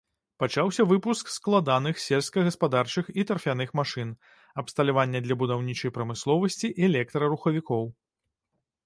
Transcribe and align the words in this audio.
Пачаўся 0.41 0.83
выпуск 0.91 1.25
складаных 1.33 1.99
сельскагаспадарчых 2.05 3.11
і 3.23 3.25
тарфяных 3.31 3.73
машын, 3.81 4.13
абсталявання 4.63 5.21
для 5.27 5.35
будаўнічай 5.43 5.93
прамысловасці, 5.99 6.73
электрарухавікоў. 6.89 7.83